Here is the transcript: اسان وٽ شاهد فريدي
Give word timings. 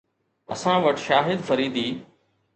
اسان 0.55 0.77
وٽ 0.85 0.97
شاهد 1.05 1.39
فريدي 1.51 1.87